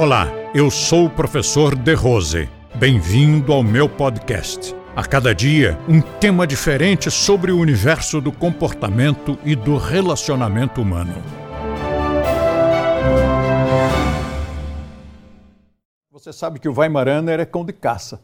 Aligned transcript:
Olá, 0.00 0.28
eu 0.54 0.70
sou 0.70 1.04
o 1.04 1.10
professor 1.10 1.76
De 1.76 1.92
Rose. 1.92 2.48
Bem-vindo 2.74 3.52
ao 3.52 3.62
meu 3.62 3.86
podcast. 3.86 4.74
A 4.96 5.04
cada 5.04 5.34
dia, 5.34 5.78
um 5.86 6.00
tema 6.00 6.46
diferente 6.46 7.10
sobre 7.10 7.52
o 7.52 7.58
universo 7.58 8.18
do 8.18 8.32
comportamento 8.32 9.38
e 9.44 9.54
do 9.54 9.76
relacionamento 9.76 10.80
humano. 10.80 11.12
Você 16.10 16.32
sabe 16.32 16.58
que 16.58 16.68
o 16.70 16.72
Weimaraner 16.74 17.38
é 17.38 17.44
cão 17.44 17.62
de 17.62 17.74
caça. 17.74 18.22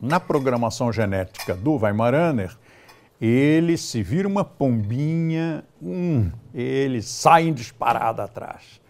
Na 0.00 0.18
programação 0.18 0.92
genética 0.92 1.54
do 1.54 1.76
Weimaraner, 1.76 2.58
ele 3.20 3.76
se 3.76 4.02
vira 4.02 4.26
uma 4.26 4.44
pombinha, 4.44 5.62
hum, 5.80 6.32
ele 6.52 7.00
sai 7.00 7.46
em 7.46 7.52
disparada 7.52 8.24
atrás. 8.24 8.84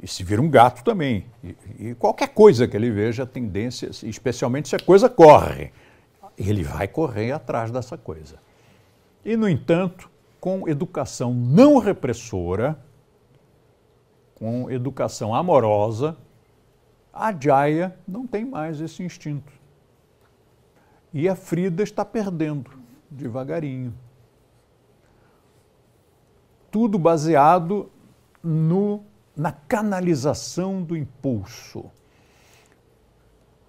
E 0.00 0.06
se 0.06 0.22
vira 0.22 0.40
um 0.40 0.48
gato 0.48 0.84
também. 0.84 1.26
E, 1.42 1.56
e, 1.78 1.94
qualquer 1.94 2.28
coisa 2.28 2.68
que 2.68 2.76
ele 2.76 2.90
veja, 2.90 3.24
a 3.24 3.26
tendência, 3.26 3.90
especialmente 4.04 4.68
se 4.68 4.76
a 4.76 4.80
coisa 4.80 5.08
corre, 5.08 5.72
ele 6.36 6.62
vai 6.62 6.86
correr 6.86 7.32
atrás 7.32 7.70
dessa 7.70 7.98
coisa. 7.98 8.36
E, 9.24 9.36
no 9.36 9.48
entanto, 9.48 10.08
com 10.40 10.68
educação 10.68 11.34
não 11.34 11.78
repressora, 11.78 12.78
com 14.36 14.70
educação 14.70 15.34
amorosa, 15.34 16.16
a 17.12 17.32
Jaya 17.32 17.98
não 18.06 18.24
tem 18.24 18.44
mais 18.44 18.80
esse 18.80 19.02
instinto. 19.02 19.52
E 21.12 21.28
a 21.28 21.34
Frida 21.34 21.82
está 21.82 22.04
perdendo 22.04 22.70
devagarinho. 23.10 23.92
Tudo 26.70 26.98
baseado 26.98 27.90
no 28.42 29.02
na 29.38 29.52
canalização 29.52 30.82
do 30.82 30.96
impulso. 30.96 31.84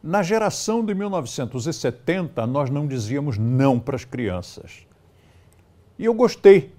Na 0.02 0.24
geração 0.24 0.84
de 0.84 0.96
1970, 0.96 2.48
nós 2.48 2.72
não 2.72 2.88
dizíamos 2.88 3.38
não 3.38 3.80
para 3.80 3.96
as 3.96 4.04
crianças. 4.04 4.88
E 6.00 6.06
eu 6.06 6.14
gostei. 6.16 6.74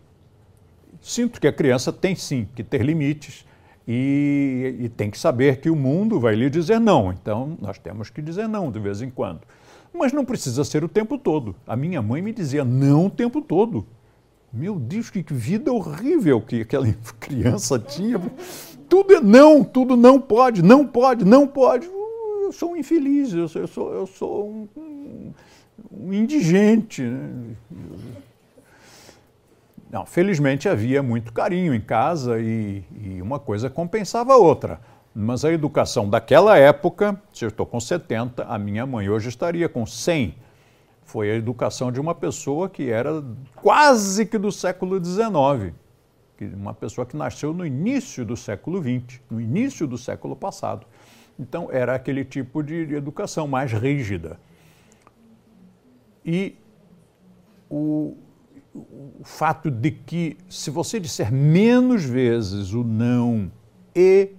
Sinto 1.01 1.41
que 1.41 1.47
a 1.47 1.53
criança 1.53 1.93
tem 1.93 2.17
sim 2.17 2.49
que 2.57 2.65
ter 2.65 2.83
limites 2.83 3.47
e, 3.87 4.77
e, 4.81 4.89
tem 4.89 5.11
que 5.11 5.19
saber 5.19 5.61
que 5.61 5.71
o 5.71 5.77
mundo 5.77 6.19
vai 6.19 6.35
lhe 6.35 6.51
dizer 6.51 6.81
não. 6.81 7.13
Então, 7.13 7.57
nós 7.61 7.79
temos 7.79 8.11
que 8.11 8.21
dizer 8.21 8.49
não 8.49 8.73
de 8.73 8.81
vez 8.81 9.01
em 9.03 9.11
quando. 9.11 9.41
Mas 9.93 10.13
não 10.13 10.25
precisa 10.25 10.65
ser 10.65 10.83
o 10.83 10.89
tempo 10.89 11.17
todo. 11.17 11.55
A 11.67 11.77
minha 11.77 12.03
mãe 12.03 12.21
me 12.21 12.33
dizia 12.33 12.65
não 12.65 13.07
o 13.07 13.11
tempo 13.11 13.41
todo. 13.41 13.87
Meu 14.53 14.81
Deus, 14.81 15.11
que 15.11 15.25
vida 15.29 15.73
horrível 15.73 16.41
que 16.41 16.63
aquela 16.63 16.87
criança 17.21 17.79
tinha 17.79 18.21
tudo 18.91 19.15
é 19.15 19.21
não, 19.21 19.63
tudo 19.63 19.97
não 19.97 20.21
pode, 20.21 20.63
não 20.63 20.85
pode, 20.85 21.25
não 21.25 21.47
pode. 21.47 21.87
Eu 21.87 22.53
sou 22.53 22.73
um 22.73 22.77
infeliz, 22.77 23.33
eu 23.33 23.49
sou, 23.49 23.63
eu 23.63 23.69
sou, 23.69 23.95
eu 23.95 24.07
sou 24.07 24.51
um, 24.51 24.69
um, 24.77 25.33
um 25.93 26.13
indigente. 26.13 27.01
Né? 27.01 27.55
Não, 29.89 30.05
felizmente 30.05 30.69
havia 30.69 31.03
muito 31.03 31.33
carinho 31.33 31.73
em 31.73 31.81
casa 31.81 32.41
e, 32.41 32.83
e, 33.01 33.23
uma 33.23 33.39
coisa 33.39 33.71
compensava 33.71 34.33
a 34.33 34.37
outra. 34.37 34.81
Mas 35.15 35.45
a 35.45 35.53
educação 35.53 36.09
daquela 36.09 36.59
época, 36.59 37.21
se 37.33 37.45
eu 37.45 37.49
estou 37.49 37.67
com 37.67 37.79
70, 37.79 38.45
a 38.45 38.59
minha 38.59 38.85
mãe 38.87 39.09
hoje 39.09 39.29
estaria 39.29 39.69
com 39.69 39.87
100. 39.87 40.35
Foi 41.05 41.31
a 41.31 41.35
educação 41.35 41.91
de 41.91 42.01
uma 42.01 42.15
pessoa 42.15 42.69
que 42.69 42.91
era 42.91 43.23
quase 43.57 44.27
que 44.27 44.39
do 44.39 44.51
século 44.51 45.03
XIX 45.05 45.75
uma 46.47 46.75
pessoa 46.75 47.07
que 47.07 47.17
nasceu 47.17 47.53
no 47.53 47.65
início 47.67 48.25
do 48.25 48.37
século 48.37 48.83
XX, 48.83 49.21
no 49.31 49.41
início 49.41 49.87
do 49.87 49.99
século 49.99 50.35
passado. 50.35 50.87
Então, 51.39 51.69
era 51.71 51.95
aquele 51.95 52.25
tipo 52.25 52.63
de 52.63 52.95
educação 52.95 53.47
mais 53.47 53.73
rígida. 53.73 54.39
E 56.25 56.57
o, 57.69 58.17
o 58.75 59.25
fato 59.25 59.71
de 59.71 59.91
que, 59.91 60.37
se 60.49 60.71
você 60.71 61.01
disser 61.01 61.33
menos 61.33 62.05
vezes 62.05 62.73
o 62.73 62.85
não 62.85 63.51
e 63.95 64.33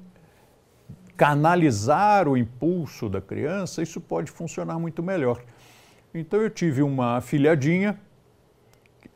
canalizar 1.18 2.28
o 2.28 2.38
impulso 2.38 3.10
da 3.10 3.22
criança, 3.22 3.82
isso 3.82 4.00
pode 4.00 4.32
funcionar 4.32 4.80
muito 4.80 5.02
melhor. 5.02 5.44
Então, 6.14 6.42
eu 6.42 6.50
tive 6.50 6.82
uma 6.82 7.22
filhadinha, 7.22 8.00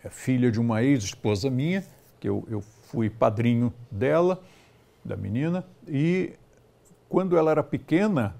é 0.03 0.09
filha 0.09 0.51
de 0.51 0.59
uma 0.59 0.83
ex-esposa 0.83 1.49
minha, 1.49 1.83
que 2.19 2.29
eu, 2.29 2.43
eu 2.49 2.63
fui 2.95 3.09
padrinho 3.09 3.73
dela, 3.91 4.41
da 5.03 5.17
menina, 5.17 5.65
e 5.85 6.31
quando 7.09 7.37
ela 7.37 7.51
era 7.51 7.61
pequena, 7.61 8.33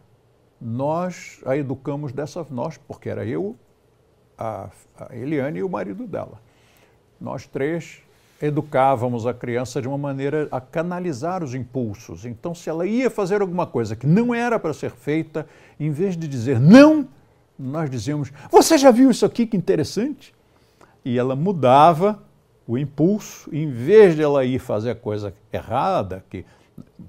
nós 0.61 1.41
a 1.45 1.57
educamos 1.57 2.13
dessa, 2.13 2.45
nós, 2.49 2.77
porque 2.77 3.09
era 3.09 3.25
eu, 3.25 3.53
a, 4.37 4.69
a 4.97 5.13
Eliane 5.13 5.59
e 5.59 5.63
o 5.63 5.67
marido 5.67 6.07
dela. 6.07 6.39
Nós 7.19 7.45
três 7.45 8.01
educávamos 8.41 9.27
a 9.27 9.33
criança 9.33 9.81
de 9.81 9.89
uma 9.89 9.97
maneira 9.97 10.47
a 10.49 10.61
canalizar 10.61 11.43
os 11.43 11.53
impulsos. 11.53 12.23
Então, 12.23 12.55
se 12.55 12.69
ela 12.69 12.85
ia 12.85 13.09
fazer 13.09 13.41
alguma 13.41 13.67
coisa 13.67 13.93
que 13.93 14.07
não 14.07 14.33
era 14.33 14.57
para 14.57 14.73
ser 14.73 14.91
feita, 14.91 15.45
em 15.77 15.91
vez 15.91 16.15
de 16.15 16.29
dizer 16.29 16.61
não, 16.61 17.09
nós 17.59 17.89
dizíamos: 17.89 18.31
Você 18.49 18.77
já 18.77 18.89
viu 18.89 19.11
isso 19.11 19.25
aqui 19.25 19.45
que 19.45 19.57
interessante? 19.57 20.33
E 21.03 21.19
ela 21.19 21.35
mudava 21.35 22.23
o 22.67 22.77
impulso, 22.77 23.49
em 23.53 23.69
vez 23.69 24.15
de 24.15 24.23
ela 24.23 24.43
ir 24.43 24.59
fazer 24.59 24.91
a 24.91 24.95
coisa 24.95 25.33
errada, 25.53 26.23
que, 26.29 26.45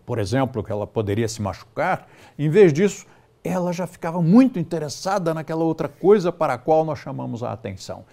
por 0.04 0.18
exemplo, 0.18 0.62
que 0.62 0.70
ela 0.70 0.86
poderia 0.86 1.26
se 1.28 1.40
machucar, 1.40 2.06
em 2.38 2.48
vez 2.48 2.72
disso, 2.72 3.06
ela 3.42 3.72
já 3.72 3.86
ficava 3.86 4.20
muito 4.20 4.58
interessada 4.58 5.32
naquela 5.32 5.64
outra 5.64 5.88
coisa 5.88 6.30
para 6.30 6.54
a 6.54 6.58
qual 6.58 6.84
nós 6.84 6.98
chamamos 6.98 7.42
a 7.42 7.52
atenção. 7.52 8.04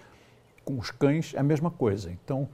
Com 0.64 0.78
os 0.78 0.90
cães 0.90 1.34
é 1.34 1.40
a 1.40 1.42
mesma 1.42 1.70
coisa. 1.70 2.10
Então, 2.10 2.48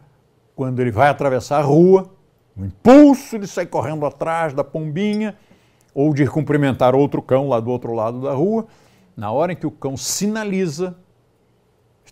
quando 0.56 0.80
ele 0.80 0.90
vai 0.90 1.08
atravessar 1.08 1.58
a 1.58 1.62
rua, 1.62 2.10
o 2.56 2.64
impulso 2.64 3.38
de 3.38 3.46
sair 3.46 3.66
correndo 3.66 4.04
atrás 4.04 4.52
da 4.52 4.64
pombinha 4.64 5.36
ou 5.94 6.12
de 6.12 6.24
ir 6.24 6.30
cumprimentar 6.30 6.94
outro 6.94 7.22
cão 7.22 7.48
lá 7.48 7.60
do 7.60 7.70
outro 7.70 7.92
lado 7.92 8.20
da 8.20 8.32
rua, 8.32 8.66
na 9.16 9.30
hora 9.30 9.52
em 9.52 9.56
que 9.56 9.66
o 9.66 9.70
cão 9.70 9.96
sinaliza 9.96 10.96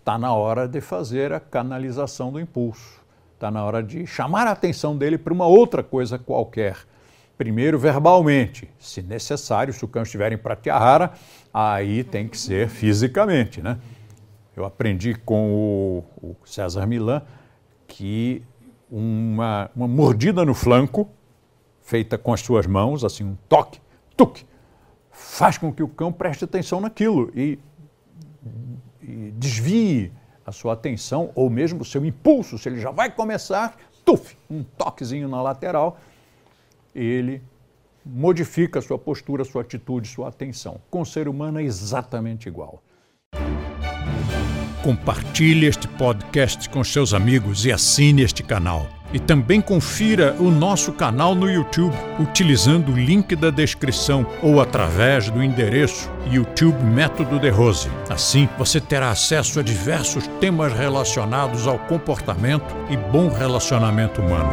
está 0.09 0.17
na 0.17 0.33
hora 0.33 0.67
de 0.67 0.81
fazer 0.81 1.31
a 1.31 1.39
canalização 1.39 2.31
do 2.31 2.39
impulso. 2.39 2.99
Está 3.35 3.51
na 3.51 3.63
hora 3.63 3.83
de 3.83 4.07
chamar 4.07 4.47
a 4.47 4.51
atenção 4.51 4.97
dele 4.97 5.19
para 5.19 5.31
uma 5.31 5.45
outra 5.45 5.83
coisa 5.83 6.17
qualquer. 6.17 6.77
Primeiro, 7.37 7.77
verbalmente, 7.77 8.67
se 8.79 9.03
necessário, 9.03 9.71
se 9.71 9.85
o 9.85 9.87
cão 9.87 10.01
estiver 10.01 10.33
em 10.33 10.37
Pratyahara, 10.37 11.11
aí 11.53 12.03
tem 12.03 12.27
que 12.27 12.39
ser 12.39 12.69
fisicamente. 12.69 13.61
Né? 13.61 13.77
Eu 14.57 14.65
aprendi 14.65 15.13
com 15.13 15.53
o, 15.53 16.03
o 16.29 16.35
César 16.43 16.87
Milan 16.87 17.21
que 17.87 18.41
uma, 18.89 19.69
uma 19.75 19.87
mordida 19.87 20.43
no 20.43 20.55
flanco, 20.55 21.07
feita 21.83 22.17
com 22.17 22.33
as 22.33 22.41
suas 22.41 22.65
mãos, 22.65 23.03
assim, 23.03 23.23
um 23.23 23.37
toque, 23.47 23.79
tuque, 24.17 24.43
faz 25.11 25.55
com 25.55 25.71
que 25.71 25.83
o 25.83 25.87
cão 25.87 26.11
preste 26.11 26.45
atenção 26.45 26.81
naquilo 26.81 27.31
e 27.35 27.59
desvie 29.39 30.11
a 30.45 30.51
sua 30.51 30.73
atenção 30.73 31.31
ou 31.33 31.49
mesmo 31.49 31.81
o 31.81 31.85
seu 31.85 32.05
impulso, 32.05 32.57
se 32.57 32.67
ele 32.67 32.79
já 32.79 32.91
vai 32.91 33.09
começar, 33.09 33.77
tuf, 34.03 34.35
um 34.49 34.63
toquezinho 34.63 35.27
na 35.29 35.41
lateral, 35.41 35.97
ele 36.93 37.41
modifica 38.05 38.79
a 38.79 38.81
sua 38.81 38.97
postura, 38.97 39.45
sua 39.45 39.61
atitude, 39.61 40.07
sua 40.07 40.27
atenção. 40.27 40.81
Com 40.89 41.01
o 41.01 41.05
ser 41.05 41.27
humano 41.27 41.59
é 41.59 41.63
exatamente 41.63 42.47
igual. 42.47 42.81
Compartilhe 44.83 45.67
este 45.67 45.87
podcast 45.87 46.69
com 46.69 46.83
seus 46.83 47.13
amigos 47.13 47.65
e 47.65 47.71
assine 47.71 48.23
este 48.23 48.41
canal. 48.41 48.98
E 49.13 49.19
também 49.19 49.59
confira 49.59 50.35
o 50.39 50.51
nosso 50.51 50.93
canal 50.93 51.33
no 51.33 51.49
YouTube 51.49 51.95
utilizando 52.19 52.91
o 52.91 52.95
link 52.95 53.35
da 53.35 53.49
descrição 53.49 54.25
ou 54.41 54.61
através 54.61 55.29
do 55.29 55.43
endereço 55.43 56.09
YouTube 56.31 56.83
Método 56.83 57.39
de 57.39 57.49
Rose. 57.49 57.89
Assim, 58.09 58.47
você 58.57 58.79
terá 58.79 59.09
acesso 59.09 59.59
a 59.59 59.63
diversos 59.63 60.27
temas 60.39 60.73
relacionados 60.73 61.67
ao 61.67 61.79
comportamento 61.79 62.75
e 62.89 62.97
bom 62.97 63.29
relacionamento 63.29 64.21
humano. 64.21 64.49